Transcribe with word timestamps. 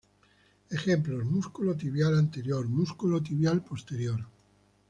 Ejemplos: 0.71 1.23
músculo 1.25 1.75
tibial 1.77 2.17
anterior, 2.17 2.67
músculo 2.67 3.21
tibial 3.21 3.63
posterior. 3.63 4.25